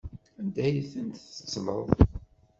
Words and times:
Anda 0.39 0.61
ay 0.65 0.77
tent-tettleḍ? 0.91 1.87